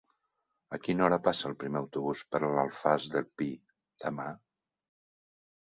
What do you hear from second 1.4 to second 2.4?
el primer autobús